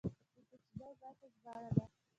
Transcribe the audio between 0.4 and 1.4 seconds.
کوچنۍ برخې